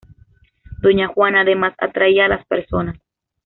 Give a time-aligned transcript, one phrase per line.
[0.79, 2.97] Doña Juana además atraía a las personas.